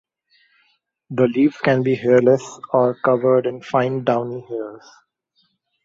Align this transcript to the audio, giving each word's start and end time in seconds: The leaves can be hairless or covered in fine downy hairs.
The 1.11 1.27
leaves 1.27 1.57
can 1.57 1.83
be 1.83 1.93
hairless 1.93 2.59
or 2.73 2.95
covered 3.05 3.45
in 3.45 3.61
fine 3.61 4.03
downy 4.03 4.43
hairs. 4.49 4.89